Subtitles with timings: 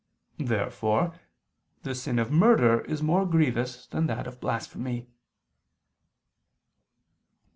[0.39, 1.13] Therefore
[1.83, 5.05] the sin of murder is more grievous than that of blasphemy.